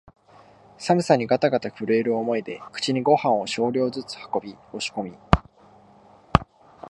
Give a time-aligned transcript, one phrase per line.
[0.79, 5.13] 寒さにがたがた震える思いで口にごはんを少量ずつ運び、押し込み、